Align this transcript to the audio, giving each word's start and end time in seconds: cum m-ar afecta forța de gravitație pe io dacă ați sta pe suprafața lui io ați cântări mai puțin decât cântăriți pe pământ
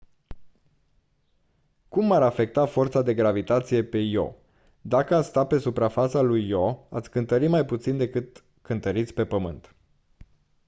cum 1.89 2.05
m-ar 2.05 2.21
afecta 2.23 2.65
forța 2.65 3.01
de 3.01 3.13
gravitație 3.13 3.83
pe 3.83 3.97
io 3.97 4.35
dacă 4.81 5.15
ați 5.15 5.27
sta 5.27 5.45
pe 5.45 5.59
suprafața 5.59 6.21
lui 6.21 6.47
io 6.47 6.87
ați 6.89 7.09
cântări 7.09 7.47
mai 7.47 7.65
puțin 7.65 7.97
decât 7.97 8.43
cântăriți 8.61 9.13
pe 9.13 9.25
pământ 9.25 9.75